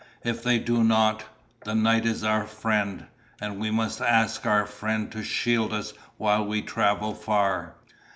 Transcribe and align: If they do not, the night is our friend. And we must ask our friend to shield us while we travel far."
If 0.23 0.41
they 0.41 0.57
do 0.57 0.83
not, 0.83 1.25
the 1.63 1.75
night 1.75 2.07
is 2.07 2.23
our 2.23 2.47
friend. 2.47 3.05
And 3.39 3.59
we 3.59 3.69
must 3.69 4.01
ask 4.01 4.47
our 4.47 4.65
friend 4.65 5.11
to 5.11 5.21
shield 5.23 5.71
us 5.73 5.93
while 6.17 6.43
we 6.43 6.63
travel 6.63 7.13
far." 7.13 7.75